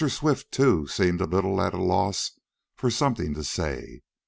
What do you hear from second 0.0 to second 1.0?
Swift, too,